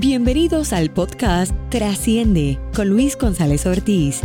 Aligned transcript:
Bienvenidos 0.00 0.72
al 0.72 0.92
podcast 0.92 1.52
Trasciende 1.70 2.60
con 2.76 2.88
Luis 2.88 3.18
González 3.18 3.66
Ortiz, 3.66 4.20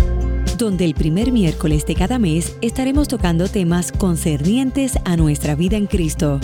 donde 0.59 0.85
el 0.85 0.93
primer 0.93 1.31
miércoles 1.31 1.83
de 1.87 1.95
cada 1.95 2.19
mes 2.19 2.55
estaremos 2.61 3.07
tocando 3.07 3.47
temas 3.47 3.91
concernientes 3.91 4.93
a 5.03 5.17
nuestra 5.17 5.55
vida 5.55 5.75
en 5.75 5.87
Cristo. 5.87 6.39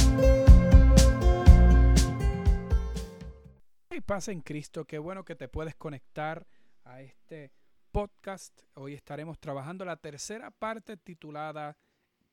Y 3.92 4.02
paz 4.02 4.30
en 4.30 4.42
Cristo, 4.42 4.86
qué 4.86 4.98
bueno 4.98 5.24
que 5.24 5.36
te 5.36 5.48
puedes 5.48 5.76
conectar 5.76 6.48
a 6.84 7.04
este 7.04 7.52
podcast. 7.92 8.60
Hoy 8.74 8.96
estaremos 8.96 9.38
trabajando 9.38 9.86
la 9.86 9.98
tercera 9.98 10.50
parte 10.50 10.98
titulada 10.98 11.78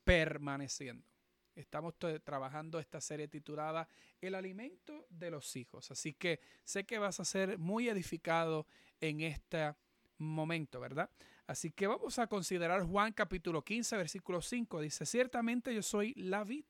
Permaneciendo. 0.02 1.15
Estamos 1.56 1.94
trabajando 2.22 2.78
esta 2.78 3.00
serie 3.00 3.28
titulada 3.28 3.88
El 4.20 4.34
alimento 4.34 5.06
de 5.08 5.30
los 5.30 5.56
hijos. 5.56 5.90
Así 5.90 6.12
que 6.12 6.38
sé 6.64 6.84
que 6.84 6.98
vas 6.98 7.18
a 7.18 7.24
ser 7.24 7.58
muy 7.58 7.88
edificado 7.88 8.66
en 9.00 9.22
este 9.22 9.74
momento, 10.18 10.80
¿verdad? 10.80 11.10
Así 11.46 11.70
que 11.70 11.86
vamos 11.86 12.18
a 12.18 12.26
considerar 12.26 12.82
Juan 12.82 13.14
capítulo 13.14 13.64
15, 13.64 13.96
versículo 13.96 14.42
5. 14.42 14.82
Dice, 14.82 15.06
ciertamente 15.06 15.74
yo 15.74 15.82
soy 15.82 16.12
la 16.14 16.44
vid, 16.44 16.66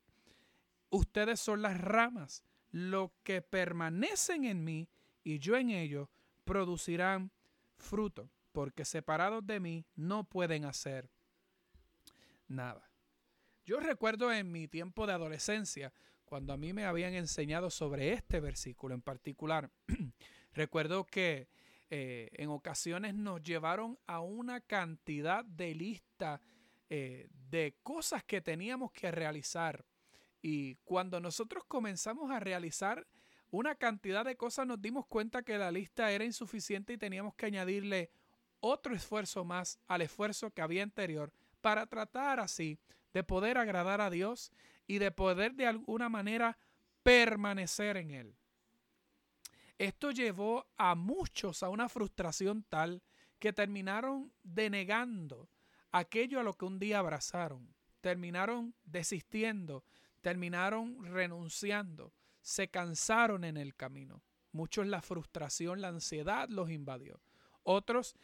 ustedes 0.91 1.41
son 1.41 1.63
las 1.63 1.81
ramas, 1.81 2.45
lo 2.71 3.13
que 3.25 3.43
permanecen 3.43 4.45
en 4.45 4.63
mí 4.63 4.89
y 5.25 5.41
yo 5.41 5.57
en 5.57 5.71
ellos 5.71 6.09
producirán 6.45 7.33
fruto, 7.77 8.31
porque 8.53 8.85
separados 8.85 9.45
de 9.45 9.59
mí 9.59 9.85
no 9.97 10.23
pueden 10.25 10.65
hacer 10.65 11.11
nada. 12.47 12.89
Yo 13.67 13.81
recuerdo 13.81 14.33
en 14.33 14.53
mi 14.53 14.69
tiempo 14.69 15.09
de 15.09 15.13
adolescencia, 15.13 15.93
cuando 16.25 16.53
a 16.53 16.57
mí 16.57 16.73
me 16.73 16.85
habían 16.85 17.15
enseñado 17.15 17.69
sobre 17.69 18.13
este 18.13 18.39
versículo 18.39 18.95
en 18.95 19.03
particular, 19.03 19.73
recuerdo 20.53 21.05
que 21.05 21.49
eh, 21.91 22.31
en 22.35 22.51
ocasiones 22.51 23.15
nos 23.17 23.43
llevaron 23.43 23.99
a 24.07 24.21
una 24.21 24.61
cantidad 24.61 25.45
de 25.45 25.75
lista 25.75 26.41
eh, 26.89 27.29
de 27.51 27.77
cosas 27.83 28.23
que 28.23 28.41
teníamos 28.41 28.93
que 28.93 29.11
realizar. 29.11 29.85
Y 30.41 30.77
cuando 30.85 31.19
nosotros 31.19 31.65
comenzamos 31.67 32.31
a 32.31 32.39
realizar 32.39 33.05
una 33.51 33.75
cantidad 33.75 34.25
de 34.25 34.37
cosas, 34.37 34.65
nos 34.65 34.81
dimos 34.81 35.07
cuenta 35.07 35.43
que 35.43 35.59
la 35.59 35.73
lista 35.73 36.13
era 36.13 36.25
insuficiente 36.25 36.93
y 36.93 36.99
teníamos 36.99 37.35
que 37.35 37.47
añadirle 37.47 38.13
otro 38.61 38.95
esfuerzo 38.95 39.45
más 39.45 39.81
al 39.89 40.03
esfuerzo 40.03 40.53
que 40.53 40.63
había 40.63 40.85
anterior 40.85 41.33
para 41.61 41.85
tratar 41.87 42.39
así 42.39 42.79
de 43.17 43.25
poder 43.25 43.57
agradar 43.57 44.03
a 44.03 44.11
Dios 44.11 44.53
y 44.87 44.99
de 44.99 45.11
poder 45.11 45.55
de 45.55 45.67
alguna 45.67 46.11
manera 46.11 46.59
permanecer 47.03 47.97
en 47.97 48.11
Él. 48.11 48.37
Esto 49.79 50.11
llevó 50.11 50.67
a 50.77 50.95
muchos 50.95 51.63
a 51.63 51.71
una 51.71 51.89
frustración 51.89 52.63
tal 52.69 53.03
que 53.39 53.55
terminaron 53.55 54.35
denegando 54.43 55.49
aquello 55.93 56.41
a 56.41 56.43
lo 56.43 56.59
que 56.59 56.67
un 56.67 56.79
día 56.79 56.99
abrazaron, 56.99 57.75
terminaron 58.03 58.75
desistiendo, 58.85 59.83
terminaron 60.21 61.03
renunciando, 61.07 62.13
se 62.43 62.69
cansaron 62.69 63.45
en 63.45 63.57
el 63.57 63.75
camino. 63.75 64.21
Muchos 64.53 64.87
la 64.87 65.01
frustración, 65.01 65.81
la 65.81 65.89
ansiedad 65.89 66.51
los 66.51 66.69
invadió. 66.69 67.19
Otros 67.63 68.15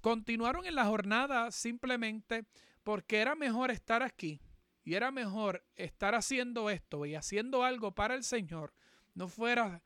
continuaron 0.00 0.64
en 0.64 0.76
la 0.76 0.86
jornada 0.86 1.50
simplemente 1.50 2.46
porque 2.82 3.18
era 3.18 3.34
mejor 3.34 3.70
estar 3.70 4.02
aquí 4.02 4.40
y 4.84 4.94
era 4.94 5.10
mejor 5.10 5.64
estar 5.76 6.14
haciendo 6.14 6.70
esto 6.70 7.06
y 7.06 7.14
haciendo 7.14 7.64
algo 7.64 7.94
para 7.94 8.14
el 8.14 8.24
Señor, 8.24 8.72
no 9.14 9.28
fuera 9.28 9.82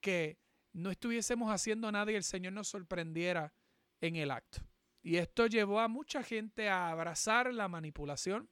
que 0.00 0.38
no 0.72 0.90
estuviésemos 0.90 1.50
haciendo 1.50 1.92
nada 1.92 2.10
y 2.10 2.16
el 2.16 2.24
Señor 2.24 2.52
nos 2.52 2.68
sorprendiera 2.68 3.52
en 4.00 4.16
el 4.16 4.30
acto. 4.30 4.60
Y 5.02 5.16
esto 5.16 5.46
llevó 5.46 5.80
a 5.80 5.88
mucha 5.88 6.22
gente 6.22 6.68
a 6.68 6.88
abrazar 6.88 7.52
la 7.52 7.68
manipulación, 7.68 8.48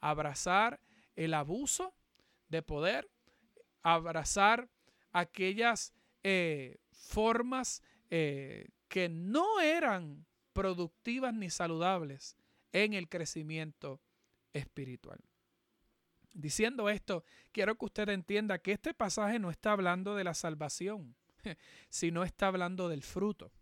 abrazar 0.00 0.80
el 1.14 1.34
abuso 1.34 1.94
de 2.48 2.62
poder, 2.62 3.10
abrazar 3.82 4.68
aquellas 5.12 5.92
eh, 6.22 6.78
formas 6.90 7.82
eh, 8.10 8.68
que 8.88 9.08
no 9.08 9.60
eran 9.60 10.26
productivas 10.52 11.34
ni 11.34 11.50
saludables 11.50 12.36
en 12.72 12.94
el 12.94 13.08
crecimiento 13.08 14.00
espiritual. 14.52 15.20
Diciendo 16.32 16.88
esto, 16.88 17.24
quiero 17.52 17.76
que 17.76 17.84
usted 17.86 18.08
entienda 18.08 18.58
que 18.58 18.72
este 18.72 18.94
pasaje 18.94 19.38
no 19.38 19.50
está 19.50 19.72
hablando 19.72 20.14
de 20.14 20.24
la 20.24 20.34
salvación, 20.34 21.16
sino 21.88 22.22
está 22.22 22.46
hablando 22.46 22.88
del 22.88 23.02
fruto. 23.02 23.52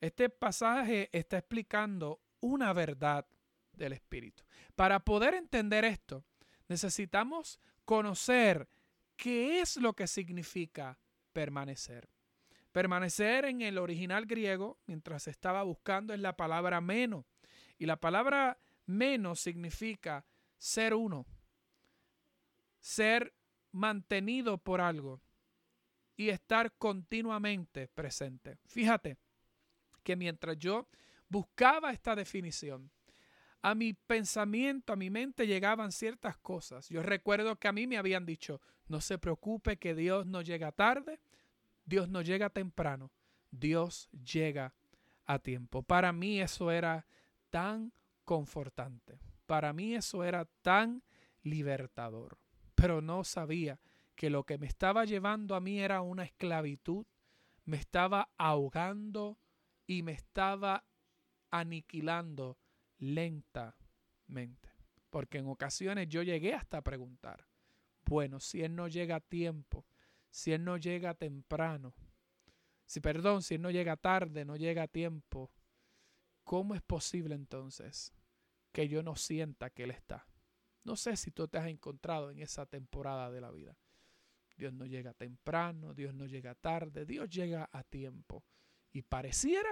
Este 0.00 0.30
pasaje 0.30 1.10
está 1.12 1.38
explicando 1.38 2.20
una 2.40 2.72
verdad 2.72 3.26
del 3.72 3.92
Espíritu. 3.92 4.42
Para 4.74 5.00
poder 5.00 5.34
entender 5.34 5.84
esto, 5.84 6.24
necesitamos 6.68 7.60
conocer 7.84 8.68
qué 9.16 9.60
es 9.60 9.76
lo 9.76 9.94
que 9.94 10.06
significa 10.06 10.98
permanecer. 11.32 12.08
Permanecer 12.72 13.46
en 13.46 13.62
el 13.62 13.78
original 13.78 14.26
griego, 14.26 14.78
mientras 14.86 15.28
estaba 15.28 15.62
buscando, 15.62 16.12
es 16.12 16.20
la 16.20 16.36
palabra 16.36 16.80
menos 16.80 17.24
y 17.78 17.86
la 17.86 17.96
palabra 17.96 18.58
menos 18.86 19.40
significa 19.40 20.24
ser 20.56 20.94
uno, 20.94 21.26
ser 22.80 23.34
mantenido 23.72 24.58
por 24.58 24.80
algo 24.80 25.20
y 26.16 26.30
estar 26.30 26.72
continuamente 26.78 27.88
presente. 27.88 28.58
Fíjate 28.66 29.18
que 30.02 30.16
mientras 30.16 30.56
yo 30.58 30.88
buscaba 31.28 31.92
esta 31.92 32.14
definición, 32.14 32.90
a 33.62 33.74
mi 33.74 33.94
pensamiento, 33.94 34.92
a 34.92 34.96
mi 34.96 35.10
mente 35.10 35.46
llegaban 35.46 35.90
ciertas 35.90 36.38
cosas. 36.38 36.88
Yo 36.88 37.02
recuerdo 37.02 37.56
que 37.56 37.66
a 37.66 37.72
mí 37.72 37.86
me 37.86 37.98
habían 37.98 38.24
dicho, 38.24 38.60
no 38.86 39.00
se 39.00 39.18
preocupe 39.18 39.76
que 39.76 39.94
Dios 39.94 40.24
no 40.24 40.40
llega 40.40 40.70
tarde, 40.70 41.20
Dios 41.84 42.08
no 42.08 42.22
llega 42.22 42.50
temprano, 42.50 43.10
Dios 43.50 44.08
llega 44.12 44.74
a 45.24 45.40
tiempo. 45.40 45.82
Para 45.82 46.12
mí 46.12 46.40
eso 46.40 46.70
era 46.70 47.06
tan 47.56 47.90
confortante. 48.26 49.18
Para 49.46 49.72
mí 49.72 49.94
eso 49.94 50.22
era 50.24 50.44
tan 50.60 51.02
libertador. 51.42 52.36
Pero 52.74 53.00
no 53.00 53.24
sabía 53.24 53.80
que 54.14 54.28
lo 54.28 54.44
que 54.44 54.58
me 54.58 54.66
estaba 54.66 55.06
llevando 55.06 55.54
a 55.54 55.60
mí 55.60 55.80
era 55.80 56.02
una 56.02 56.24
esclavitud, 56.24 57.06
me 57.64 57.78
estaba 57.78 58.28
ahogando 58.36 59.38
y 59.86 60.02
me 60.02 60.12
estaba 60.12 60.84
aniquilando 61.50 62.58
lentamente. 62.98 64.68
Porque 65.08 65.38
en 65.38 65.46
ocasiones 65.46 66.10
yo 66.10 66.22
llegué 66.22 66.52
hasta 66.52 66.82
preguntar, 66.82 67.46
bueno, 68.04 68.38
si 68.38 68.62
Él 68.62 68.76
no 68.76 68.86
llega 68.86 69.16
a 69.16 69.20
tiempo, 69.20 69.86
si 70.28 70.52
Él 70.52 70.62
no 70.62 70.76
llega 70.76 71.14
temprano, 71.14 71.94
si 72.84 73.00
perdón, 73.00 73.40
si 73.40 73.54
Él 73.54 73.62
no 73.62 73.70
llega 73.70 73.96
tarde, 73.96 74.44
no 74.44 74.56
llega 74.56 74.82
a 74.82 74.88
tiempo, 74.88 75.50
¿cómo 76.46 76.76
es 76.76 76.80
posible 76.80 77.34
entonces 77.34 78.14
que 78.72 78.88
yo 78.88 79.02
no 79.02 79.16
sienta 79.16 79.68
que 79.68 79.82
Él 79.82 79.90
está? 79.90 80.26
No 80.84 80.96
sé 80.96 81.16
si 81.16 81.32
tú 81.32 81.48
te 81.48 81.58
has 81.58 81.66
encontrado 81.66 82.30
en 82.30 82.38
esa 82.38 82.64
temporada 82.66 83.30
de 83.32 83.40
la 83.40 83.50
vida. 83.50 83.76
Dios 84.56 84.72
no 84.72 84.86
llega 84.86 85.12
temprano, 85.12 85.92
Dios 85.92 86.14
no 86.14 86.24
llega 86.24 86.54
tarde, 86.54 87.04
Dios 87.04 87.28
llega 87.28 87.68
a 87.72 87.82
tiempo. 87.82 88.44
Y 88.92 89.02
pareciera 89.02 89.68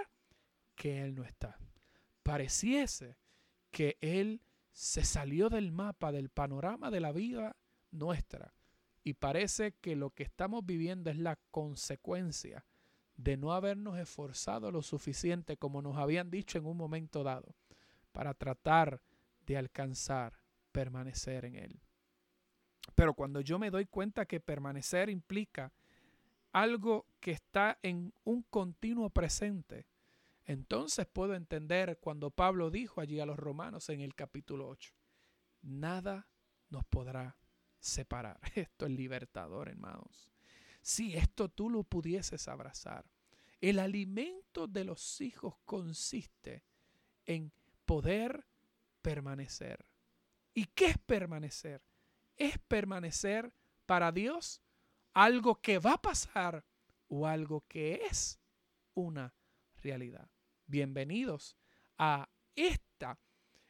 que 0.75 1.01
Él 1.01 1.15
no 1.15 1.23
está. 1.23 1.57
Pareciese 2.21 3.17
que 3.71 3.97
Él 4.01 4.41
se 4.73 5.05
salió 5.05 5.49
del 5.49 5.71
mapa, 5.71 6.11
del 6.11 6.29
panorama 6.29 6.91
de 6.91 6.99
la 6.99 7.13
vida 7.13 7.55
nuestra. 7.91 8.53
Y 9.01 9.13
parece 9.13 9.75
que 9.79 9.95
lo 9.95 10.09
que 10.09 10.23
estamos 10.23 10.65
viviendo 10.65 11.09
es 11.09 11.17
la 11.17 11.37
consecuencia 11.51 12.65
de 13.17 13.37
no 13.37 13.53
habernos 13.53 13.97
esforzado 13.97 14.71
lo 14.71 14.81
suficiente 14.81 15.57
como 15.57 15.81
nos 15.81 15.97
habían 15.97 16.29
dicho 16.29 16.57
en 16.57 16.65
un 16.65 16.77
momento 16.77 17.23
dado 17.23 17.55
para 18.11 18.33
tratar 18.33 19.01
de 19.45 19.57
alcanzar 19.57 20.33
permanecer 20.71 21.45
en 21.45 21.55
Él. 21.55 21.81
Pero 22.95 23.13
cuando 23.13 23.41
yo 23.41 23.57
me 23.57 23.71
doy 23.71 23.85
cuenta 23.85 24.25
que 24.25 24.39
permanecer 24.39 25.09
implica 25.09 25.73
algo 26.51 27.07
que 27.19 27.31
está 27.31 27.79
en 27.81 28.13
un 28.23 28.43
continuo 28.43 29.09
presente, 29.09 29.87
entonces 30.45 31.07
puedo 31.07 31.33
entender 31.33 31.97
cuando 31.99 32.29
Pablo 32.29 32.69
dijo 32.69 33.01
allí 33.01 33.19
a 33.19 33.25
los 33.25 33.37
romanos 33.37 33.89
en 33.89 34.01
el 34.01 34.13
capítulo 34.13 34.67
8, 34.69 34.93
nada 35.63 36.27
nos 36.69 36.85
podrá 36.85 37.37
separar. 37.79 38.39
Esto 38.55 38.85
es 38.85 38.91
libertador, 38.91 39.69
hermanos. 39.69 40.34
Si 40.85 41.15
esto 41.15 41.49
tú 41.49 41.71
lo 41.71 41.83
pudieses 41.83 42.47
abrazar. 42.47 43.09
El 43.59 43.79
alimento 43.79 44.67
de 44.67 44.83
los 44.83 45.19
hijos 45.19 45.55
consiste 45.65 46.63
en 47.25 47.51
poder 47.85 48.45
permanecer. 49.01 49.83
¿Y 50.53 50.67
qué 50.67 50.85
es 50.89 50.97
permanecer? 50.99 51.81
Es 52.37 52.59
permanecer 52.59 53.51
para 53.87 54.11
Dios 54.11 54.61
algo 55.15 55.59
que 55.59 55.79
va 55.79 55.93
a 55.93 56.01
pasar 56.03 56.63
o 57.07 57.25
algo 57.25 57.65
que 57.67 58.01
es 58.07 58.39
una 58.93 59.33
realidad. 59.77 60.29
Bienvenidos 60.67 61.57
a 61.97 62.29
esta 62.55 63.17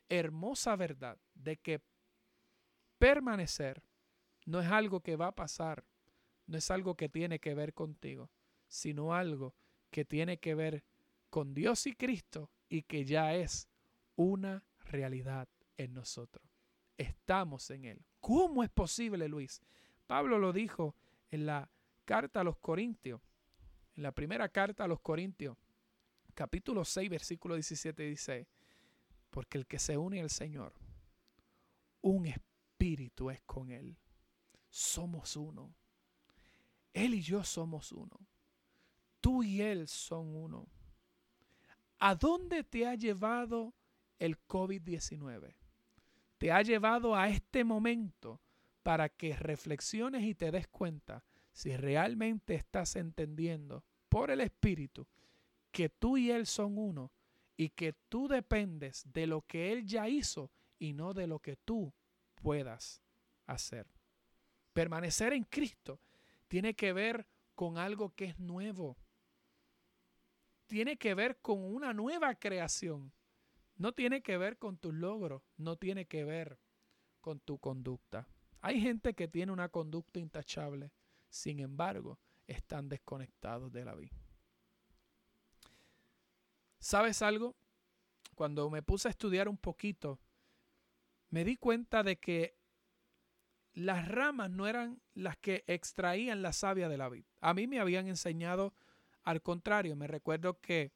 hermosa 0.09 0.75
verdad 0.75 1.17
de 1.33 1.55
que 1.55 1.81
permanecer 2.99 3.81
no 4.45 4.59
es 4.59 4.69
algo 4.69 4.99
que 4.99 5.15
va 5.15 5.27
a 5.27 5.35
pasar, 5.35 5.85
no 6.47 6.57
es 6.57 6.71
algo 6.71 6.95
que 6.95 7.09
tiene 7.09 7.39
que 7.39 7.53
ver 7.53 7.73
contigo, 7.73 8.29
sino 8.67 9.13
algo 9.13 9.55
que 9.89 10.05
tiene 10.05 10.37
que 10.37 10.55
ver 10.55 10.83
con 11.29 11.53
Dios 11.53 11.87
y 11.87 11.93
Cristo 11.93 12.51
y 12.69 12.83
que 12.83 13.05
ya 13.05 13.33
es 13.33 13.67
una 14.15 14.63
realidad 14.85 15.47
en 15.77 15.93
nosotros. 15.93 16.45
Estamos 16.97 17.69
en 17.71 17.85
Él. 17.85 18.05
¿Cómo 18.19 18.63
es 18.63 18.69
posible, 18.69 19.27
Luis? 19.27 19.61
Pablo 20.07 20.39
lo 20.39 20.53
dijo 20.53 20.95
en 21.31 21.45
la 21.45 21.69
carta 22.05 22.41
a 22.41 22.43
los 22.43 22.57
Corintios, 22.57 23.21
en 23.95 24.03
la 24.03 24.11
primera 24.11 24.49
carta 24.49 24.83
a 24.83 24.87
los 24.87 24.99
Corintios, 25.01 25.57
capítulo 26.33 26.85
6, 26.85 27.09
versículo 27.09 27.55
17 27.55 28.03
dice, 28.03 28.47
porque 29.29 29.57
el 29.57 29.65
que 29.65 29.79
se 29.79 29.97
une 29.97 30.21
al 30.21 30.29
Señor, 30.29 30.73
un 32.01 32.27
espíritu 32.27 33.29
es 33.31 33.41
con 33.41 33.71
Él. 33.71 33.97
Somos 34.69 35.35
uno. 35.35 35.73
Él 36.95 37.13
y 37.13 37.21
yo 37.21 37.43
somos 37.43 37.91
uno. 37.91 38.17
Tú 39.19 39.43
y 39.43 39.61
Él 39.61 39.87
son 39.87 40.33
uno. 40.33 40.65
¿A 41.99 42.15
dónde 42.15 42.63
te 42.63 42.87
ha 42.87 42.95
llevado 42.95 43.73
el 44.17 44.39
COVID-19? 44.47 45.53
Te 46.37 46.51
ha 46.53 46.61
llevado 46.61 47.13
a 47.13 47.27
este 47.27 47.65
momento 47.65 48.39
para 48.81 49.09
que 49.09 49.35
reflexiones 49.35 50.23
y 50.23 50.35
te 50.35 50.51
des 50.51 50.67
cuenta 50.69 51.23
si 51.51 51.75
realmente 51.75 52.55
estás 52.55 52.95
entendiendo 52.95 53.83
por 54.07 54.31
el 54.31 54.39
Espíritu 54.39 55.05
que 55.71 55.89
tú 55.89 56.15
y 56.15 56.31
Él 56.31 56.45
son 56.45 56.77
uno 56.77 57.11
y 57.57 57.69
que 57.69 57.91
tú 58.07 58.29
dependes 58.29 59.03
de 59.11 59.27
lo 59.27 59.41
que 59.41 59.73
Él 59.73 59.85
ya 59.85 60.07
hizo 60.07 60.49
y 60.79 60.93
no 60.93 61.13
de 61.13 61.27
lo 61.27 61.39
que 61.39 61.57
tú 61.57 61.93
puedas 62.35 63.01
hacer. 63.47 63.85
Permanecer 64.71 65.33
en 65.33 65.43
Cristo 65.43 65.99
tiene 66.47 66.75
que 66.75 66.93
ver 66.93 67.27
con 67.55 67.77
algo 67.77 68.13
que 68.13 68.25
es 68.25 68.39
nuevo. 68.39 68.97
Tiene 70.67 70.97
que 70.97 71.13
ver 71.13 71.37
con 71.41 71.63
una 71.63 71.93
nueva 71.93 72.35
creación. 72.35 73.13
No 73.77 73.93
tiene 73.93 74.21
que 74.21 74.37
ver 74.37 74.57
con 74.57 74.77
tus 74.77 74.93
logros, 74.93 75.41
no 75.57 75.75
tiene 75.75 76.05
que 76.05 76.23
ver 76.23 76.59
con 77.19 77.39
tu 77.39 77.59
conducta. 77.59 78.27
Hay 78.61 78.81
gente 78.81 79.13
que 79.13 79.27
tiene 79.27 79.51
una 79.51 79.69
conducta 79.69 80.19
intachable, 80.19 80.91
sin 81.29 81.59
embargo, 81.59 82.19
están 82.47 82.87
desconectados 82.87 83.71
de 83.71 83.85
la 83.85 83.95
vida. 83.95 84.15
¿Sabes 86.79 87.21
algo? 87.21 87.55
Cuando 88.35 88.69
me 88.69 88.81
puse 88.81 89.07
a 89.07 89.11
estudiar 89.11 89.49
un 89.49 89.57
poquito, 89.57 90.19
me 91.29 91.43
di 91.43 91.57
cuenta 91.57 92.03
de 92.03 92.17
que 92.17 92.57
las 93.75 94.07
ramas 94.07 94.49
no 94.49 94.67
eran 94.67 95.01
las 95.13 95.37
que 95.37 95.63
extraían 95.67 96.41
la 96.41 96.53
savia 96.53 96.89
de 96.89 96.97
la 96.97 97.09
vid. 97.09 97.25
A 97.41 97.53
mí 97.53 97.67
me 97.67 97.79
habían 97.79 98.07
enseñado 98.07 98.73
al 99.23 99.41
contrario. 99.41 99.95
Me 99.95 100.07
recuerdo 100.07 100.59
que 100.59 100.91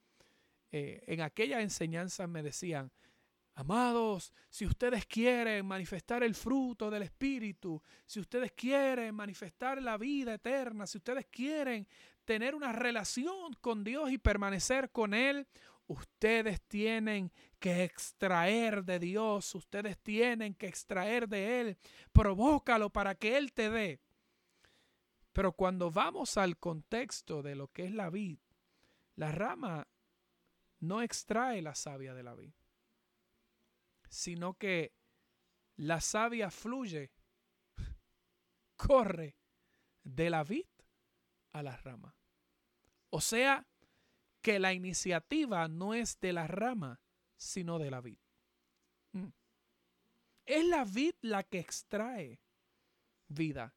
eh, 0.72 1.04
en 1.08 1.22
aquella 1.22 1.62
enseñanza 1.62 2.26
me 2.26 2.42
decían, 2.42 2.92
Amados, 3.60 4.34
si 4.50 4.66
ustedes 4.66 5.06
quieren 5.06 5.66
manifestar 5.66 6.24
el 6.24 6.34
fruto 6.34 6.90
del 6.90 7.04
Espíritu, 7.04 7.84
si 8.06 8.22
ustedes 8.22 8.54
quieren 8.54 9.14
manifestar 9.14 9.82
la 9.82 9.98
vida 9.98 10.36
eterna, 10.36 10.88
si 10.88 10.98
ustedes 10.98 11.26
quieren 11.26 11.86
tener 12.24 12.56
una 12.56 12.72
relación 12.72 13.52
con 13.60 13.84
Dios 13.84 14.14
y 14.14 14.18
permanecer 14.18 14.92
con 14.92 15.14
Él, 15.14 15.46
ustedes 15.90 16.62
tienen 16.62 17.32
que 17.60 17.84
extraer 17.84 18.86
de 18.86 19.00
Dios, 19.00 19.54
ustedes 19.54 19.98
tienen 20.00 20.54
que 20.56 20.68
extraer 20.68 21.28
de 21.28 21.60
Él, 21.62 21.78
provócalo 22.14 22.90
para 22.90 23.16
que 23.16 23.38
Él 23.38 23.52
te 23.52 23.70
dé. 23.70 24.00
Pero 25.34 25.52
cuando 25.52 25.92
vamos 25.92 26.38
al 26.38 26.58
contexto 26.58 27.44
de 27.44 27.56
lo 27.56 27.68
que 27.68 27.86
es 27.86 27.94
la 27.94 28.10
vid, 28.10 28.40
la 29.16 29.32
rama 29.32 29.88
no 30.80 31.02
extrae 31.02 31.62
la 31.62 31.76
savia 31.76 32.14
de 32.14 32.24
la 32.24 32.34
vid 32.36 32.54
sino 34.10 34.56
que 34.56 34.94
la 35.78 36.02
savia 36.02 36.52
fluye, 36.52 37.12
corre 38.76 39.38
de 40.04 40.30
la 40.30 40.44
vid 40.44 40.66
a 41.54 41.64
la 41.64 41.78
rama. 41.78 42.16
O 43.12 43.22
sea, 43.22 43.66
que 44.42 44.60
la 44.60 44.74
iniciativa 44.74 45.68
no 45.68 45.94
es 45.94 46.20
de 46.20 46.34
la 46.34 46.48
rama, 46.48 47.02
sino 47.36 47.80
de 47.80 47.92
la 47.92 48.02
vid. 48.02 48.18
Mm. 49.14 49.30
Es 50.46 50.66
la 50.66 50.84
vid 50.84 51.16
la 51.22 51.44
que 51.44 51.60
extrae 51.60 52.42
vida 53.28 53.76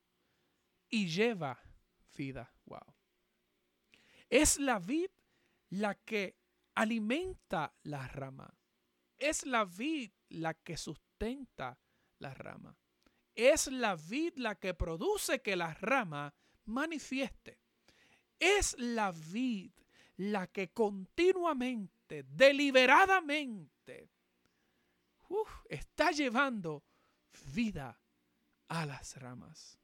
y 0.88 1.09
lleva 1.09 1.61
vida. 2.17 2.53
Wow. 2.64 2.94
Es 4.29 4.59
la 4.59 4.79
vid 4.79 5.11
la 5.70 5.94
que 5.94 6.38
alimenta 6.75 7.75
la 7.82 8.09
rama. 8.09 8.59
Es 9.19 9.44
la 9.47 9.64
vid 9.64 10.12
la 10.31 10.55
que 10.55 10.76
sustenta 10.76 11.79
la 12.19 12.35
rama. 12.35 12.76
Es 13.35 13.67
la 13.69 13.94
vid 13.94 14.37
la 14.37 14.55
que 14.55 14.75
produce 14.75 15.41
que 15.41 15.56
la 15.56 15.75
rama 15.75 16.35
manifieste. 16.64 17.61
Es 18.38 18.76
la 18.79 19.12
vid 19.12 19.73
la 20.30 20.46
que 20.46 20.72
continuamente, 20.72 22.22
deliberadamente, 22.22 24.10
está 25.69 26.10
llevando 26.12 26.84
vida 27.52 27.98
a 28.69 28.86
las 28.86 29.16
ramas. 29.16 29.80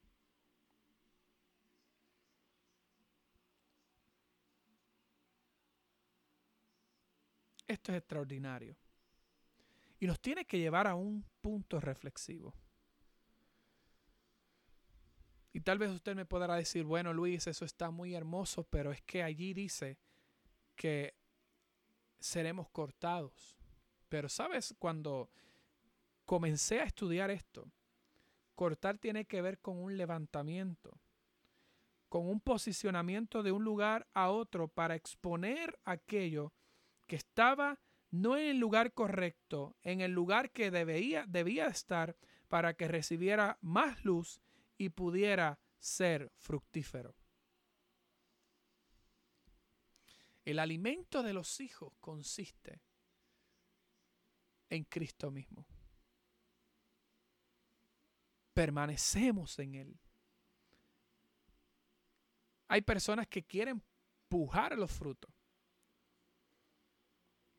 Esto 7.67 7.93
es 7.93 7.99
extraordinario 7.99 8.77
y 9.99 10.07
nos 10.07 10.21
tiene 10.21 10.47
que 10.47 10.59
llevar 10.59 10.87
a 10.87 10.95
un 10.95 11.25
punto 11.41 11.81
reflexivo. 11.81 12.55
Y 15.53 15.61
tal 15.61 15.79
vez 15.79 15.91
usted 15.91 16.15
me 16.15 16.25
podrá 16.25 16.55
decir, 16.55 16.85
bueno 16.85 17.13
Luis, 17.13 17.47
eso 17.49 17.65
está 17.65 17.91
muy 17.91 18.15
hermoso, 18.15 18.63
pero 18.65 18.93
es 18.93 19.03
que 19.03 19.23
allí 19.23 19.53
dice 19.53 19.99
que 20.79 21.17
seremos 22.21 22.71
cortados. 22.71 23.59
Pero 24.09 24.31
sabes, 24.31 24.75
cuando 24.79 25.29
comencé 26.25 26.81
a 26.81 26.85
estudiar 26.85 27.31
esto, 27.31 27.71
cortar 28.55 28.97
tiene 28.97 29.27
que 29.27 29.43
ver 29.43 29.59
con 29.59 29.77
un 29.77 29.97
levantamiento, 29.99 30.99
con 32.09 32.27
un 32.27 32.41
posicionamiento 32.41 33.43
de 33.43 33.53
un 33.53 33.65
lugar 33.65 34.07
a 34.15 34.31
otro 34.31 34.69
para 34.69 34.95
exponer 34.95 35.79
aquello 35.85 36.55
que 37.07 37.17
estaba 37.17 37.81
no 38.11 38.39
en 38.39 38.47
el 38.47 38.59
lugar 38.59 38.95
correcto, 38.95 39.77
en 39.83 40.01
el 40.01 40.13
lugar 40.13 40.51
que 40.53 40.71
debía, 40.71 41.27
debía 41.27 41.67
estar 41.67 42.17
para 42.49 42.75
que 42.75 42.89
recibiera 42.89 43.59
más 43.61 44.05
luz 44.05 44.41
y 44.79 44.91
pudiera 44.91 45.59
ser 45.81 46.31
fructífero. 46.37 47.18
El 50.49 50.61
alimento 50.61 51.23
de 51.23 51.35
los 51.35 51.61
hijos 51.61 51.93
consiste 52.01 52.81
en 54.71 54.85
Cristo 54.85 55.31
mismo. 55.31 55.67
Permanecemos 58.55 59.59
en 59.59 59.75
Él. 59.75 60.01
Hay 62.69 62.81
personas 62.81 63.29
que 63.29 63.45
quieren 63.45 63.83
pujar 64.27 64.79
los 64.79 64.91
frutos. 64.91 65.31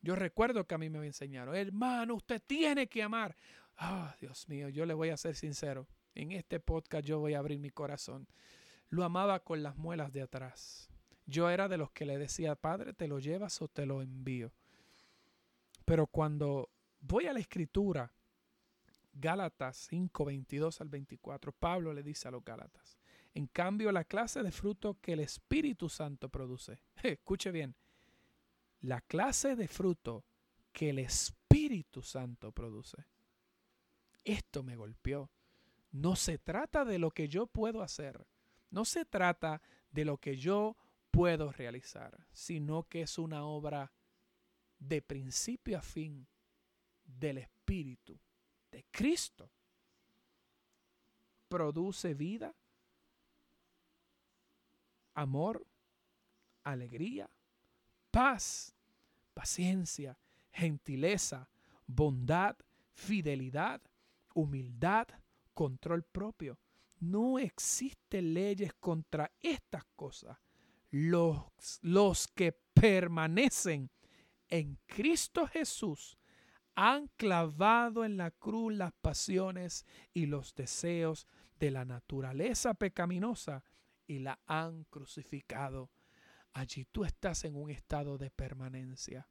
Yo 0.00 0.16
recuerdo 0.16 0.66
que 0.66 0.74
a 0.74 0.78
mí 0.78 0.90
me 0.90 1.06
enseñaron, 1.06 1.54
hermano, 1.54 2.16
usted 2.16 2.42
tiene 2.44 2.88
que 2.88 3.04
amar. 3.04 3.36
Ah, 3.76 4.16
Dios 4.20 4.48
mío, 4.48 4.68
yo 4.68 4.84
le 4.84 4.94
voy 4.94 5.10
a 5.10 5.16
ser 5.16 5.36
sincero. 5.36 5.86
En 6.16 6.32
este 6.32 6.58
podcast 6.58 7.06
yo 7.06 7.20
voy 7.20 7.34
a 7.34 7.38
abrir 7.38 7.60
mi 7.60 7.70
corazón. 7.70 8.26
Lo 8.88 9.04
amaba 9.04 9.44
con 9.44 9.62
las 9.62 9.76
muelas 9.76 10.12
de 10.12 10.22
atrás. 10.22 10.90
Yo 11.30 11.48
era 11.48 11.68
de 11.68 11.76
los 11.76 11.92
que 11.92 12.04
le 12.04 12.18
decía, 12.18 12.56
Padre, 12.56 12.92
¿te 12.92 13.06
lo 13.06 13.20
llevas 13.20 13.62
o 13.62 13.68
te 13.68 13.86
lo 13.86 14.02
envío? 14.02 14.52
Pero 15.84 16.08
cuando 16.08 16.70
voy 17.00 17.26
a 17.26 17.32
la 17.32 17.38
escritura, 17.38 18.12
Gálatas 19.12 19.76
5, 19.88 20.24
22 20.24 20.80
al 20.80 20.88
24, 20.88 21.52
Pablo 21.52 21.92
le 21.92 22.02
dice 22.02 22.26
a 22.26 22.32
los 22.32 22.44
Gálatas, 22.44 22.98
en 23.32 23.46
cambio 23.46 23.92
la 23.92 24.02
clase 24.02 24.42
de 24.42 24.50
fruto 24.50 24.98
que 25.00 25.12
el 25.12 25.20
Espíritu 25.20 25.88
Santo 25.88 26.28
produce, 26.28 26.82
escuche 27.02 27.52
bien, 27.52 27.76
la 28.80 29.00
clase 29.00 29.54
de 29.54 29.68
fruto 29.68 30.24
que 30.72 30.90
el 30.90 30.98
Espíritu 30.98 32.02
Santo 32.02 32.50
produce. 32.50 33.06
Esto 34.24 34.64
me 34.64 34.74
golpeó. 34.74 35.30
No 35.92 36.16
se 36.16 36.38
trata 36.38 36.84
de 36.84 36.98
lo 36.98 37.12
que 37.12 37.28
yo 37.28 37.46
puedo 37.46 37.82
hacer. 37.82 38.26
No 38.70 38.84
se 38.84 39.04
trata 39.04 39.62
de 39.92 40.04
lo 40.04 40.18
que 40.18 40.36
yo 40.36 40.76
puedo 41.10 41.52
realizar, 41.52 42.26
sino 42.32 42.84
que 42.84 43.02
es 43.02 43.18
una 43.18 43.44
obra 43.44 43.92
de 44.78 45.02
principio 45.02 45.78
a 45.78 45.82
fin 45.82 46.26
del 47.04 47.38
Espíritu 47.38 48.18
de 48.70 48.84
Cristo. 48.90 49.50
Produce 51.48 52.14
vida, 52.14 52.54
amor, 55.14 55.66
alegría, 56.64 57.28
paz, 58.10 58.74
paciencia, 59.34 60.16
gentileza, 60.52 61.48
bondad, 61.86 62.56
fidelidad, 62.92 63.80
humildad, 64.34 65.08
control 65.54 66.04
propio. 66.04 66.58
No 67.00 67.38
existen 67.38 68.34
leyes 68.34 68.72
contra 68.74 69.32
estas 69.40 69.84
cosas. 69.96 70.38
Los, 70.90 71.78
los 71.82 72.26
que 72.28 72.52
permanecen 72.52 73.90
en 74.48 74.78
Cristo 74.86 75.46
Jesús 75.46 76.18
han 76.74 77.08
clavado 77.16 78.04
en 78.04 78.16
la 78.16 78.30
cruz 78.30 78.74
las 78.74 78.92
pasiones 78.92 79.86
y 80.14 80.26
los 80.26 80.54
deseos 80.54 81.26
de 81.58 81.70
la 81.70 81.84
naturaleza 81.84 82.74
pecaminosa 82.74 83.62
y 84.06 84.18
la 84.18 84.40
han 84.46 84.84
crucificado. 84.84 85.90
Allí 86.52 86.84
tú 86.86 87.04
estás 87.04 87.44
en 87.44 87.54
un 87.54 87.70
estado 87.70 88.18
de 88.18 88.30
permanencia. 88.30 89.28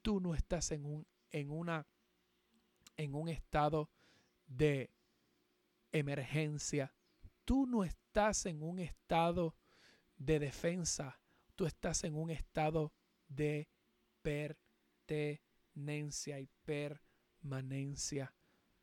Tú 0.00 0.20
no 0.20 0.34
estás 0.34 0.70
en 0.70 0.84
un, 0.86 1.06
en 1.30 1.50
una, 1.50 1.86
en 2.96 3.14
un 3.14 3.28
estado 3.28 3.90
de 4.46 4.90
emergencia. 5.92 6.94
Tú 7.44 7.66
no 7.66 7.84
estás 7.84 8.46
en 8.46 8.62
un 8.62 8.78
estado 8.78 9.54
de 10.16 10.38
defensa. 10.38 11.18
Tú 11.54 11.66
estás 11.66 12.04
en 12.04 12.16
un 12.16 12.30
estado 12.30 12.92
de 13.28 13.68
pertenencia 14.22 16.40
y 16.40 16.48
permanencia. 16.64 18.34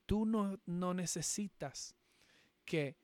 Tú 0.05 0.25
no, 0.25 0.59
no 0.65 0.93
necesitas 0.93 1.95
que... 2.65 2.97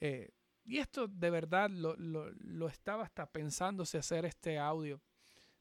Eh, 0.00 0.30
y 0.64 0.78
esto 0.78 1.06
de 1.06 1.30
verdad 1.30 1.70
lo, 1.70 1.94
lo, 1.96 2.30
lo, 2.32 2.66
estaba 2.66 3.04
hasta 3.04 3.30
pensándose 3.30 3.98
hacer 3.98 4.24
este 4.24 4.58
audio. 4.58 5.00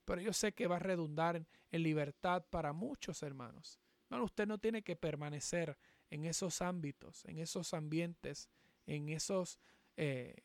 Pero 0.04 0.22
yo 0.22 0.34
sé 0.34 0.54
que 0.54 0.68
va 0.68 0.78
a 0.78 0.80
redundar 0.80 1.36
en, 1.36 1.84
libertad 1.84 2.44
para 2.50 2.74
muchos 2.74 3.22
hermanos. 3.22 3.80
No, 4.10 4.24
usted 4.24 4.48
no 4.48 4.58
tiene 4.58 4.82
que 4.82 4.96
permanecer 4.96 5.78
en 6.10 6.26
esos 6.26 6.62
ámbitos, 6.62 7.26
en 7.26 7.40
esos 7.40 7.74
ambientes, 7.74 8.50
en 8.86 9.10
esos 9.10 9.60
eh, 9.98 10.44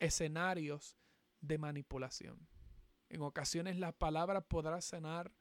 escenarios 0.00 0.96
de 1.40 1.58
manipulación. 1.58 2.48
En 3.08 3.22
ocasiones 3.22 3.78
la 3.78 3.92
palabra 3.92 4.40
podrá 4.40 4.80
sonar 4.80 5.32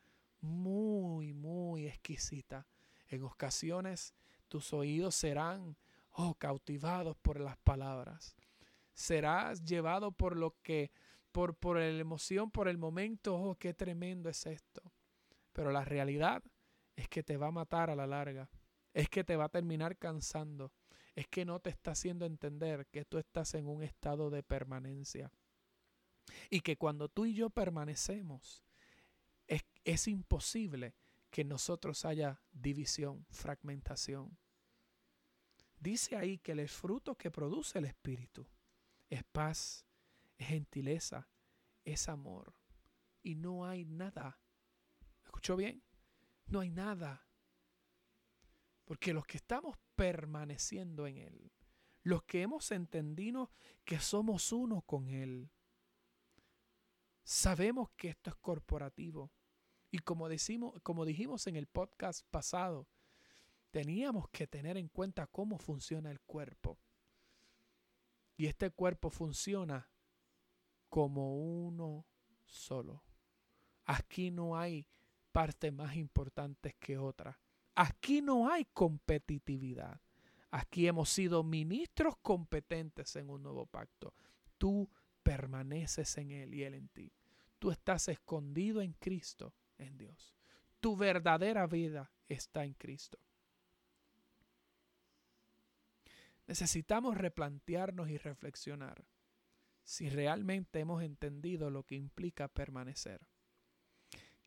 muy, 0.42 1.34
muy 1.34 1.88
exquisita. 1.88 2.68
En 3.08 3.24
ocasiones 3.24 4.14
tus 4.48 4.74
oídos 4.74 5.16
serán 5.16 5.78
oh, 6.12 6.36
cautivados 6.36 7.18
por 7.18 7.40
las 7.40 7.58
palabras. 7.58 8.36
Serás 8.94 9.64
llevado 9.64 10.12
por 10.12 10.38
lo 10.38 10.56
que, 10.62 10.92
por, 11.32 11.56
por 11.56 11.78
la 11.78 11.88
emoción, 11.88 12.52
por 12.52 12.68
el 12.68 12.78
momento, 12.78 13.36
oh, 13.36 13.56
qué 13.56 13.74
tremendo 13.74 14.30
es 14.30 14.46
esto. 14.46 14.82
Pero 15.52 15.72
la 15.72 15.84
realidad 15.84 16.44
es 16.96 17.10
que 17.10 17.24
te 17.24 17.38
va 17.38 17.48
a 17.48 17.52
matar 17.52 17.90
a 17.90 17.96
la 17.96 18.08
larga. 18.08 18.50
Es 18.94 19.10
que 19.10 19.24
te 19.24 19.36
va 19.36 19.46
a 19.46 19.50
terminar 19.50 19.98
cansando. 19.98 20.72
Es 21.16 21.28
que 21.28 21.46
no 21.46 21.60
te 21.60 21.70
está 21.70 21.92
haciendo 21.92 22.26
entender 22.26 22.88
que 22.88 23.06
tú 23.06 23.18
estás 23.18 23.54
en 23.54 23.68
un 23.68 23.82
estado 23.82 24.30
de 24.30 24.44
permanencia. 24.44 25.32
Y 26.50 26.62
que 26.62 26.78
cuando 26.78 27.08
tú 27.08 27.26
y 27.26 27.34
yo 27.34 27.50
permanecemos, 27.50 28.64
es, 29.48 29.64
es 29.84 30.08
imposible 30.08 30.96
que 31.30 31.44
nosotros 31.44 32.06
haya 32.06 32.42
división, 32.52 33.26
fragmentación. 33.30 34.38
Dice 35.80 36.16
ahí 36.16 36.38
que 36.40 36.54
el 36.54 36.68
fruto 36.68 37.16
que 37.16 37.32
produce 37.32 37.80
el 37.80 37.86
Espíritu 37.86 38.48
es 39.10 39.24
paz, 39.24 39.86
es 40.38 40.48
gentileza, 40.48 41.30
es 41.84 42.10
amor. 42.10 42.54
Y 43.22 43.36
no 43.36 43.66
hay 43.66 43.86
nada. 43.86 44.40
¿Escuchó 45.24 45.56
bien? 45.56 45.84
No 46.48 46.60
hay 46.60 46.70
nada. 46.70 47.28
Porque 48.86 49.14
los 49.14 49.26
que 49.26 49.38
estamos 49.38 49.78
permaneciendo 49.96 51.08
en 51.08 51.18
Él, 51.18 51.52
los 52.04 52.24
que 52.24 52.44
hemos 52.44 52.72
entendido 52.72 53.52
que 53.84 54.00
somos 54.00 54.52
uno 54.52 54.82
con 54.84 55.10
Él, 55.10 55.52
sabemos 57.24 57.90
que 57.98 58.10
esto 58.10 58.30
es 58.30 58.36
corporativo. 58.38 59.32
Y 59.92 60.00
como, 60.00 60.30
decimos, 60.30 60.80
como 60.84 61.04
dijimos 61.04 61.48
en 61.48 61.56
el 61.56 61.68
podcast 61.68 62.26
pasado, 62.30 62.88
teníamos 63.72 64.30
que 64.30 64.48
tener 64.48 64.78
en 64.78 64.88
cuenta 64.88 65.28
cómo 65.28 65.58
funciona 65.58 66.12
el 66.12 66.22
cuerpo. 66.22 66.80
Y 68.38 68.46
este 68.46 68.70
cuerpo 68.70 69.10
funciona 69.10 69.90
como 70.90 71.36
uno 71.66 72.06
solo. 72.46 73.04
Aquí 73.86 74.32
no 74.32 74.58
hay 74.58 74.88
partes 75.32 75.74
más 75.74 75.96
importantes 75.96 76.76
que 76.76 76.98
otras. 76.98 77.36
Aquí 77.76 78.22
no 78.22 78.50
hay 78.50 78.66
competitividad. 78.66 80.02
Aquí 80.52 80.88
hemos 80.88 81.10
sido 81.10 81.44
ministros 81.44 82.16
competentes 82.22 83.16
en 83.18 83.30
un 83.30 83.44
nuevo 83.44 83.66
pacto. 83.66 84.14
Tú 84.58 84.90
permaneces 85.22 86.18
en 86.18 86.32
Él 86.32 86.54
y 86.54 86.64
Él 86.64 86.76
en 86.76 86.88
ti. 86.88 87.12
Tú 87.60 87.72
estás 87.72 88.08
escondido 88.08 88.82
en 88.82 88.94
Cristo, 88.94 89.54
en 89.78 89.98
Dios. 89.98 90.34
Tu 90.80 90.96
verdadera 90.96 91.68
vida 91.68 92.12
está 92.30 92.64
en 92.64 92.74
Cristo. 92.74 93.20
Necesitamos 96.48 97.18
replantearnos 97.18 98.10
y 98.10 98.18
reflexionar 98.18 99.04
si 99.84 100.10
realmente 100.10 100.80
hemos 100.80 101.04
entendido 101.04 101.70
lo 101.70 101.84
que 101.84 101.96
implica 101.96 102.48
permanecer. 102.48 103.28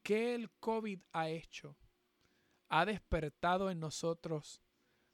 ¿Qué 0.03 0.35
el 0.35 0.51
COVID 0.53 1.01
ha 1.13 1.29
hecho? 1.29 1.77
Ha 2.69 2.85
despertado 2.85 3.71
en 3.71 3.81
nosotros 3.81 4.63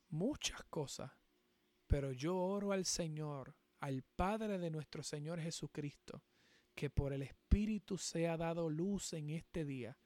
muchas 0.09 0.63
cosas, 0.65 1.13
pero 1.87 2.13
yo 2.13 2.37
oro 2.37 2.73
al 2.73 2.85
Señor, 2.85 3.55
al 3.81 4.03
Padre 4.03 4.59
de 4.59 4.71
nuestro 4.71 5.03
Señor 5.03 5.41
Jesucristo, 5.41 6.23
que 6.75 6.91
por 6.91 7.13
el 7.13 7.23
Espíritu 7.23 7.99
sea 7.99 8.37
dado 8.37 8.69
luz 8.69 9.13
en 9.13 9.31
este 9.31 9.65
día 9.65 9.97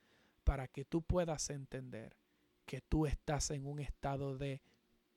para 0.44 0.68
que 0.68 0.84
tú 0.84 1.02
puedas 1.02 1.50
entender 1.50 2.16
que 2.66 2.82
tú 2.82 3.06
estás 3.06 3.50
en 3.50 3.66
un 3.66 3.78
estado 3.78 4.36
de 4.36 4.60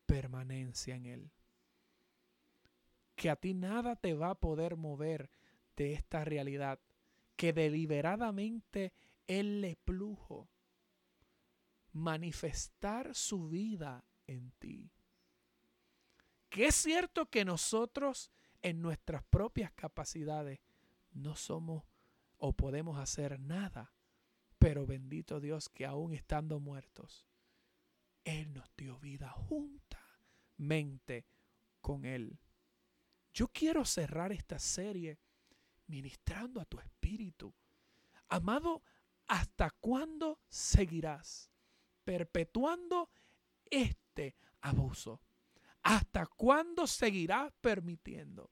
permanencia 0.05 0.95
en 0.95 1.05
Él. 1.05 1.31
Que 3.15 3.29
a 3.29 3.35
ti 3.35 3.53
nada 3.53 3.97
te 3.97 4.13
va 4.13 4.31
a 4.31 4.39
poder 4.39 4.77
mover 4.77 5.29
de 5.75 5.93
esta 5.93 6.23
realidad, 6.23 6.79
que 7.35 7.51
deliberadamente 7.51 8.93
Él 9.27 9.59
le 9.59 9.75
plujo 9.75 10.49
manifestar 11.93 13.13
su 13.15 13.49
vida 13.49 14.05
en 14.27 14.51
ti. 14.59 14.91
Que 16.49 16.67
es 16.67 16.75
cierto 16.75 17.27
que 17.27 17.45
nosotros 17.45 18.31
en 18.61 18.81
nuestras 18.81 19.23
propias 19.23 19.71
capacidades 19.73 20.59
no 21.11 21.35
somos 21.35 21.83
o 22.37 22.53
podemos 22.53 22.99
hacer 22.99 23.39
nada, 23.39 23.93
pero 24.57 24.85
bendito 24.85 25.39
Dios 25.39 25.69
que 25.69 25.85
aún 25.85 26.13
estando 26.13 26.59
muertos, 26.59 27.27
Él 28.23 28.53
nos 28.53 28.69
dio 28.75 28.97
vida 28.99 29.29
juntamente 29.29 31.25
con 31.81 32.05
Él. 32.05 32.39
Yo 33.33 33.47
quiero 33.47 33.85
cerrar 33.85 34.31
esta 34.31 34.59
serie 34.59 35.19
ministrando 35.87 36.59
a 36.59 36.65
tu 36.65 36.79
espíritu. 36.79 37.53
Amado, 38.27 38.83
¿hasta 39.27 39.71
cuándo 39.71 40.39
seguirás 40.49 41.51
perpetuando 42.03 43.09
este 43.69 44.35
abuso? 44.61 45.21
¿Hasta 45.83 46.25
cuándo 46.25 46.85
seguirás 46.87 47.51
permitiendo 47.61 48.51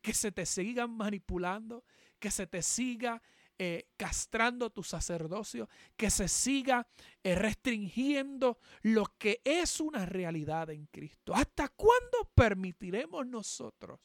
que 0.00 0.14
se 0.14 0.30
te 0.30 0.46
sigan 0.46 0.90
manipulando, 0.90 1.84
que 2.18 2.30
se 2.30 2.46
te 2.46 2.62
siga 2.62 3.20
eh, 3.58 3.88
castrando 3.96 4.70
tu 4.70 4.84
sacerdocio, 4.84 5.68
que 5.96 6.10
se 6.10 6.28
siga 6.28 6.86
eh, 7.24 7.34
restringiendo 7.34 8.58
lo 8.82 9.06
que 9.18 9.40
es 9.44 9.80
una 9.80 10.06
realidad 10.06 10.70
en 10.70 10.86
Cristo? 10.86 11.34
¿Hasta 11.34 11.68
cuándo 11.68 12.30
permitiremos 12.34 13.26
nosotros 13.26 13.98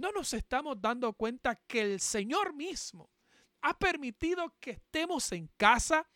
no 0.00 0.10
nos 0.12 0.32
estamos 0.32 0.80
dando 0.80 1.12
cuenta 1.12 1.54
que 1.54 1.82
el 1.82 2.00
Señor 2.00 2.54
mismo 2.54 3.10
ha 3.60 3.78
permitido 3.78 4.54
que 4.58 4.70
estemos 4.70 5.30
en 5.32 5.46
casa 5.58 6.08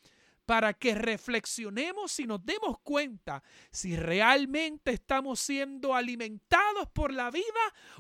para 0.47 0.75
que 0.75 0.95
reflexionemos 0.95 2.19
y 2.21 2.27
nos 2.27 2.45
demos 2.45 2.79
cuenta 2.81 3.43
si 3.71 3.97
realmente 3.97 4.93
estamos 4.93 5.41
siendo 5.41 5.95
alimentados 5.95 6.89
por 6.93 7.13
la 7.13 7.31
vida 7.31 7.45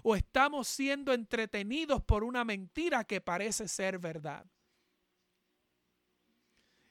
o 0.03 0.15
estamos 0.15 0.69
siendo 0.69 1.13
entretenidos 1.13 2.03
por 2.03 2.25
una 2.25 2.45
mentira 2.45 3.05
que 3.05 3.21
parece 3.21 3.69
ser 3.69 3.99
verdad. 3.99 4.45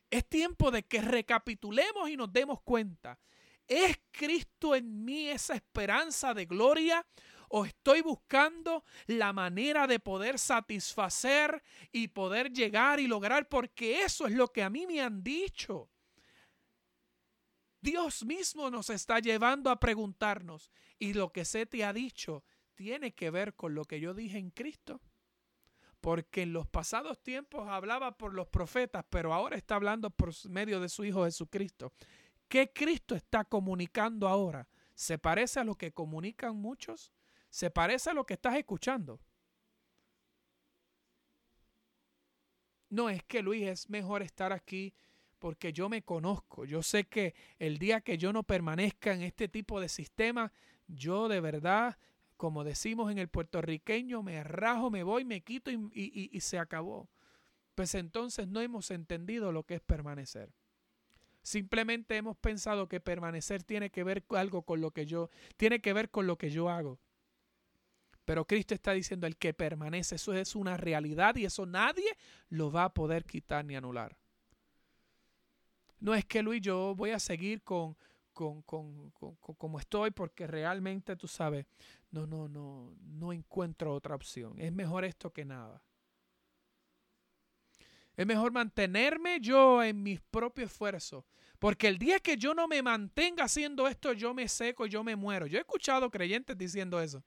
Es 0.09 0.27
tiempo 0.27 0.69
de 0.69 0.83
que 0.83 1.01
recapitulemos 1.01 2.09
y 2.09 2.17
nos 2.17 2.31
demos 2.31 2.61
cuenta. 2.61 3.19
¿Es 3.67 3.99
Cristo 4.11 4.75
en 4.75 5.03
mí 5.03 5.27
esa 5.27 5.55
esperanza 5.55 6.33
de 6.33 6.45
gloria? 6.45 7.05
¿O 7.55 7.65
estoy 7.65 8.01
buscando 8.01 8.83
la 9.05 9.31
manera 9.31 9.85
de 9.85 9.99
poder 9.99 10.39
satisfacer 10.39 11.61
y 11.91 12.07
poder 12.07 12.51
llegar 12.51 12.99
y 12.99 13.05
lograr? 13.05 13.47
Porque 13.47 14.01
eso 14.01 14.25
es 14.25 14.33
lo 14.33 14.47
que 14.47 14.63
a 14.63 14.71
mí 14.71 14.87
me 14.87 15.01
han 15.01 15.23
dicho. 15.23 15.91
Dios 17.79 18.25
mismo 18.25 18.71
nos 18.71 18.89
está 18.89 19.19
llevando 19.19 19.69
a 19.69 19.79
preguntarnos, 19.79 20.71
¿y 20.97 21.13
lo 21.13 21.31
que 21.31 21.45
se 21.45 21.67
te 21.67 21.83
ha 21.83 21.93
dicho 21.93 22.43
tiene 22.73 23.13
que 23.13 23.29
ver 23.29 23.53
con 23.53 23.75
lo 23.75 23.85
que 23.85 23.99
yo 23.99 24.15
dije 24.15 24.39
en 24.39 24.49
Cristo? 24.49 24.99
Porque 26.01 26.41
en 26.41 26.53
los 26.53 26.65
pasados 26.65 27.21
tiempos 27.21 27.69
hablaba 27.69 28.17
por 28.17 28.33
los 28.33 28.47
profetas, 28.47 29.05
pero 29.11 29.31
ahora 29.31 29.57
está 29.57 29.75
hablando 29.75 30.09
por 30.09 30.31
medio 30.49 30.79
de 30.79 30.89
su 30.89 31.05
Hijo 31.05 31.25
Jesucristo. 31.25 31.93
¿Qué 32.47 32.73
Cristo 32.73 33.13
está 33.13 33.45
comunicando 33.45 34.27
ahora? 34.27 34.67
¿Se 34.95 35.19
parece 35.19 35.59
a 35.59 35.63
lo 35.63 35.75
que 35.75 35.91
comunican 35.91 36.55
muchos? 36.55 37.13
¿Se 37.53 37.69
parece 37.69 38.09
a 38.09 38.15
lo 38.15 38.25
que 38.25 38.33
estás 38.33 38.55
escuchando? 38.55 39.19
No 42.89 43.11
es 43.11 43.21
que 43.25 43.43
Luis 43.43 43.67
es 43.67 43.89
mejor 43.91 44.23
estar 44.23 44.51
aquí 44.51 44.95
porque 45.37 45.71
yo 45.71 45.87
me 45.87 46.01
conozco. 46.01 46.65
Yo 46.65 46.81
sé 46.81 47.03
que 47.03 47.35
el 47.59 47.77
día 47.77 48.01
que 48.01 48.17
yo 48.17 48.33
no 48.33 48.41
permanezca 48.41 49.13
en 49.13 49.21
este 49.21 49.47
tipo 49.49 49.79
de 49.79 49.87
sistema, 49.87 50.51
yo 50.87 51.27
de 51.27 51.41
verdad, 51.41 51.99
como 52.37 52.63
decimos 52.63 53.11
en 53.11 53.19
el 53.19 53.27
puertorriqueño, 53.27 54.23
me 54.23 54.43
rajo, 54.43 54.89
me 54.89 55.03
voy, 55.03 55.23
me 55.23 55.41
quito 55.41 55.69
y, 55.69 56.31
y 56.33 56.39
se 56.41 56.57
acabó. 56.57 57.07
Pues 57.75 57.93
entonces 57.93 58.47
no 58.47 58.61
hemos 58.61 58.89
entendido 58.89 59.51
lo 59.51 59.61
que 59.61 59.75
es 59.75 59.81
permanecer. 59.81 60.51
Simplemente 61.43 62.17
hemos 62.17 62.35
pensado 62.35 62.89
que 62.89 62.99
permanecer 62.99 63.61
tiene 63.61 63.91
que 63.91 64.03
ver 64.03 64.23
algo 64.29 64.63
con 64.63 64.81
lo 64.81 64.89
que 64.89 65.05
yo, 65.05 65.29
tiene 65.55 65.81
que 65.81 65.93
ver 65.93 66.09
con 66.09 66.25
lo 66.25 66.39
que 66.39 66.49
yo 66.49 66.71
hago. 66.71 66.99
Pero 68.25 68.45
Cristo 68.45 68.73
está 68.73 68.93
diciendo, 68.93 69.27
el 69.27 69.37
que 69.37 69.53
permanece, 69.53 70.15
eso 70.15 70.33
es 70.33 70.55
una 70.55 70.77
realidad 70.77 71.35
y 71.35 71.45
eso 71.45 71.65
nadie 71.65 72.17
lo 72.49 72.71
va 72.71 72.85
a 72.85 72.93
poder 72.93 73.25
quitar 73.25 73.65
ni 73.65 73.75
anular. 73.75 74.17
No 75.99 76.13
es 76.13 76.25
que 76.25 76.41
Luis, 76.41 76.61
yo 76.61 76.95
voy 76.95 77.11
a 77.11 77.19
seguir 77.19 77.63
con, 77.63 77.95
con, 78.33 78.61
con, 78.63 79.11
con, 79.11 79.35
como 79.35 79.79
estoy 79.79 80.11
porque 80.11 80.47
realmente 80.47 81.15
tú 81.15 81.27
sabes, 81.27 81.65
no, 82.11 82.25
no, 82.27 82.47
no, 82.47 82.95
no 83.01 83.33
encuentro 83.33 83.93
otra 83.93 84.15
opción. 84.15 84.59
Es 84.59 84.71
mejor 84.71 85.05
esto 85.05 85.31
que 85.31 85.45
nada. 85.45 85.81
Es 88.15 88.25
mejor 88.25 88.51
mantenerme 88.51 89.39
yo 89.39 89.83
en 89.83 90.03
mis 90.03 90.21
propios 90.21 90.71
esfuerzos. 90.71 91.25
Porque 91.57 91.87
el 91.87 91.97
día 91.97 92.19
que 92.19 92.37
yo 92.37 92.53
no 92.53 92.67
me 92.67 92.81
mantenga 92.81 93.45
haciendo 93.45 93.87
esto, 93.87 94.13
yo 94.13 94.33
me 94.33 94.47
seco, 94.47 94.85
yo 94.85 95.03
me 95.03 95.15
muero. 95.15 95.47
Yo 95.47 95.57
he 95.57 95.61
escuchado 95.61 96.11
creyentes 96.11 96.57
diciendo 96.57 97.01
eso. 97.01 97.23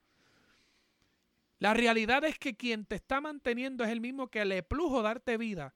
La 1.59 1.73
realidad 1.75 2.25
es 2.25 2.39
que 2.39 2.57
quien 2.57 2.85
te 2.85 2.97
está 2.97 3.21
manteniendo 3.21 3.85
es 3.85 3.91
el 3.91 4.01
mismo 4.01 4.29
que 4.29 4.45
le 4.45 4.63
plujo 4.63 5.03
darte 5.03 5.37
vida, 5.39 5.75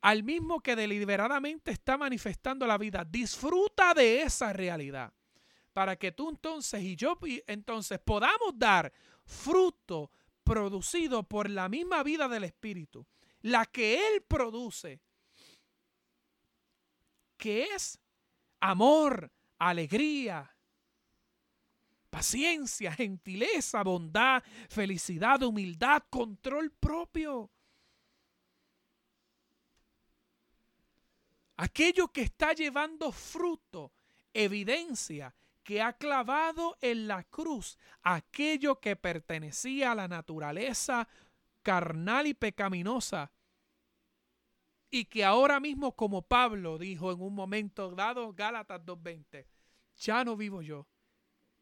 al 0.00 0.22
mismo 0.22 0.60
que 0.60 0.76
deliberadamente 0.76 1.70
está 1.70 1.96
manifestando 1.96 2.66
la 2.66 2.76
vida. 2.76 3.04
Disfruta 3.08 3.94
de 3.94 4.22
esa 4.22 4.52
realidad 4.52 5.12
para 5.72 5.96
que 5.96 6.12
tú 6.12 6.28
entonces 6.28 6.82
y 6.82 6.96
yo 6.96 7.18
entonces 7.46 7.98
podamos 8.00 8.52
dar 8.56 8.92
fruto 9.24 10.10
producido 10.44 11.22
por 11.22 11.48
la 11.48 11.68
misma 11.68 12.02
vida 12.02 12.28
del 12.28 12.44
Espíritu, 12.44 13.06
la 13.40 13.64
que 13.66 14.06
Él 14.08 14.22
produce, 14.22 15.00
que 17.36 17.64
es 17.64 17.98
amor, 18.60 19.32
alegría, 19.58 20.51
paciencia, 22.12 22.92
gentileza, 22.92 23.82
bondad, 23.82 24.42
felicidad, 24.68 25.42
humildad, 25.42 26.02
control 26.10 26.70
propio. 26.70 27.50
Aquello 31.56 32.08
que 32.08 32.20
está 32.20 32.52
llevando 32.52 33.12
fruto, 33.12 33.92
evidencia 34.34 35.34
que 35.62 35.80
ha 35.80 35.94
clavado 35.94 36.76
en 36.82 37.08
la 37.08 37.24
cruz 37.24 37.78
aquello 38.02 38.78
que 38.78 38.94
pertenecía 38.94 39.92
a 39.92 39.94
la 39.94 40.06
naturaleza 40.06 41.08
carnal 41.62 42.26
y 42.26 42.34
pecaminosa 42.34 43.32
y 44.90 45.06
que 45.06 45.24
ahora 45.24 45.60
mismo 45.60 45.96
como 45.96 46.20
Pablo 46.20 46.76
dijo 46.76 47.10
en 47.10 47.22
un 47.22 47.34
momento 47.34 47.90
dado, 47.92 48.34
Gálatas 48.34 48.82
2.20, 48.84 49.46
ya 49.96 50.24
no 50.24 50.36
vivo 50.36 50.60
yo, 50.60 50.86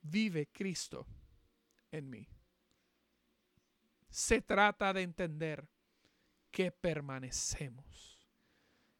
vive 0.02 0.48
Cristo 0.48 1.06
en 1.90 2.10
mí. 2.10 2.28
Se 4.08 4.42
trata 4.42 4.92
de 4.92 5.02
entender 5.02 5.68
que 6.50 6.72
permanecemos. 6.72 8.18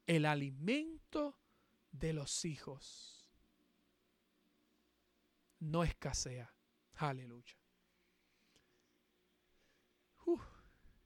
El 0.07 0.27
alimento 0.27 1.39
de 1.91 2.13
los 2.13 2.45
hijos 2.45 3.31
no 5.59 5.85
escasea. 5.85 6.53
Aleluya. 6.95 7.61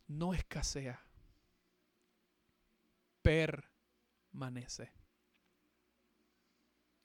no 0.07 0.35
escasea. 0.35 1.01
Permanece. 3.23 4.93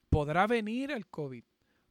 Podrá 0.10 0.47
venir 0.47 0.91
el 0.91 1.08
COVID 1.08 1.43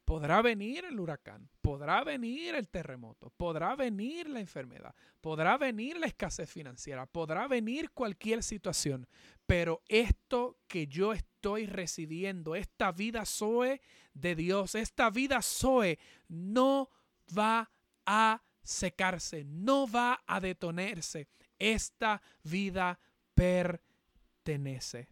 Podrá 0.09 0.41
venir 0.41 0.85
el 0.85 0.99
huracán, 0.99 1.47
podrá 1.61 2.03
venir 2.03 2.55
el 2.55 2.67
terremoto, 2.67 3.29
podrá 3.37 3.75
venir 3.75 4.27
la 4.27 4.39
enfermedad, 4.39 4.95
podrá 5.21 5.55
venir 5.55 5.97
la 5.97 6.07
escasez 6.07 6.49
financiera, 6.49 7.05
podrá 7.05 7.47
venir 7.47 7.91
cualquier 7.91 8.41
situación, 8.41 9.07
pero 9.45 9.83
esto 9.87 10.57
que 10.67 10.87
yo 10.87 11.13
estoy 11.13 11.67
recibiendo, 11.67 12.55
esta 12.55 12.91
vida 12.91 13.23
Zoe 13.23 13.81
de 14.15 14.33
Dios, 14.33 14.73
esta 14.73 15.11
vida 15.11 15.43
Zoe 15.43 15.99
no 16.27 16.89
va 17.37 17.69
a 18.03 18.41
secarse, 18.63 19.43
no 19.45 19.87
va 19.87 20.23
a 20.25 20.39
detenerse. 20.39 21.27
Esta 21.59 22.19
vida 22.41 22.99
pertenece, 23.35 25.07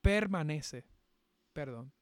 permanece, 0.00 0.86
perdón. 1.52 1.92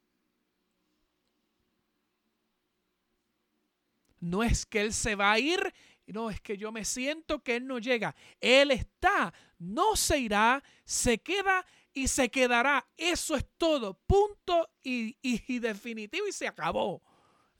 No 4.21 4.43
es 4.43 4.67
que 4.67 4.83
Él 4.83 4.93
se 4.93 5.15
va 5.17 5.33
a 5.33 5.39
ir, 5.39 5.73
no, 6.13 6.31
es 6.31 6.41
que 6.41 6.57
yo 6.57 6.73
me 6.73 6.85
siento 6.85 7.43
que 7.43 7.57
Él 7.57 7.67
no 7.67 7.79
llega. 7.79 8.15
Él 8.41 8.71
está, 8.71 9.33
no 9.59 9.97
se 9.97 10.19
irá, 10.19 10.63
se 10.85 11.19
queda 11.19 11.65
y 11.93 12.09
se 12.09 12.31
quedará. 12.31 12.87
Eso 12.97 13.37
es 13.37 13.47
todo, 13.57 13.95
punto 13.95 14.69
y, 14.83 15.17
y, 15.23 15.59
definitivo 15.59 16.27
y 16.27 16.33
se 16.33 16.47
acabó. 16.47 17.03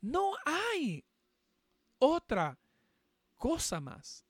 No 0.01 0.33
hay 0.45 1.03
otra 1.99 2.57
cosa 3.37 3.79
más. 3.79 4.25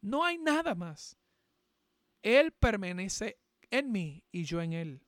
No 0.00 0.24
hay 0.24 0.38
nada 0.38 0.74
más. 0.74 1.16
Él 2.22 2.52
permanece 2.52 3.38
en 3.70 3.92
mí 3.92 4.24
y 4.32 4.44
yo 4.44 4.60
en 4.62 4.72
Él. 4.72 5.02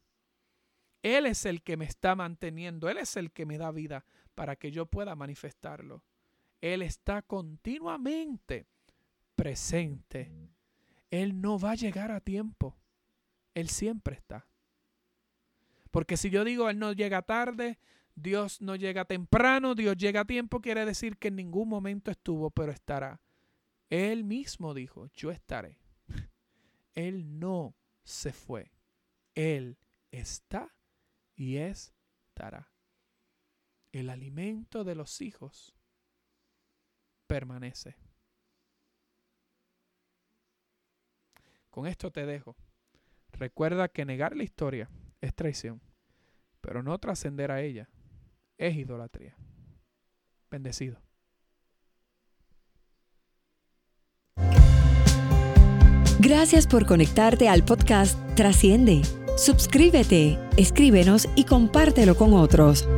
Él 1.03 1.27
es 1.27 1.46
el 1.46 1.62
que 1.62 1.77
me 1.77 1.85
está 1.85 2.14
manteniendo, 2.14 2.88
Él 2.88 2.98
es 2.98 3.16
el 3.16 3.33
que 3.33 3.46
me 3.46 3.57
da 3.57 3.70
vida 3.70 4.05
para 4.35 4.57
que 4.57 4.70
yo 4.70 4.87
pueda 4.87 5.14
manifestarlo. 5.14 6.05
Él 6.61 6.83
está 6.83 7.23
continuamente 7.23 8.66
presente. 9.35 10.33
Él 11.11 11.40
no 11.40 11.59
va 11.59 11.73
a 11.73 11.77
llegar 11.77 12.11
a 12.11 12.21
tiempo. 12.21 12.77
Él 13.55 13.68
siempre 13.68 14.16
está. 14.16 14.47
Porque 15.90 16.16
si 16.16 16.31
yo 16.31 16.44
digo 16.44 16.68
Él 16.68 16.79
no 16.79 16.92
llega 16.92 17.23
tarde, 17.23 17.79
Dios 18.14 18.61
no 18.61 18.77
llega 18.77 19.05
temprano, 19.05 19.75
Dios 19.75 19.97
llega 19.97 20.23
a 20.23 20.25
tiempo, 20.25 20.61
quiere 20.61 20.85
decir 20.85 21.16
que 21.18 21.29
en 21.29 21.37
ningún 21.37 21.68
momento 21.68 22.11
estuvo, 22.11 22.51
pero 22.51 22.73
estará. 22.73 23.21
Él 23.90 24.25
mismo 24.25 24.75
dijo, 24.75 25.07
yo 25.14 25.31
estaré. 25.31 25.79
Él 26.94 27.38
no 27.38 27.77
se 28.05 28.33
fue. 28.33 28.73
Él 29.35 29.79
está 30.11 30.75
y 31.37 31.57
estará. 31.57 32.73
El 33.92 34.11
alimento 34.11 34.85
de 34.85 34.94
los 34.94 35.21
hijos 35.21 35.77
permanece. 37.28 37.94
Con 41.70 41.86
esto 41.86 42.10
te 42.10 42.26
dejo. 42.26 42.56
Recuerda 43.30 43.86
que 43.86 44.04
negar 44.04 44.34
la 44.34 44.42
historia 44.42 44.90
es 45.20 45.32
traición. 45.32 45.80
Pero 46.60 46.82
no 46.82 46.98
trascender 46.98 47.52
a 47.52 47.60
ella 47.60 47.88
es 48.56 48.74
idolatría. 48.74 49.36
Bendecido. 50.50 51.00
Gracias 56.20 56.66
por 56.66 56.84
conectarte 56.84 57.48
al 57.48 57.64
podcast 57.64 58.18
Trasciende. 58.34 59.02
Suscríbete, 59.36 60.36
escríbenos 60.56 61.28
y 61.36 61.44
compártelo 61.44 62.16
con 62.16 62.34
otros. 62.34 62.88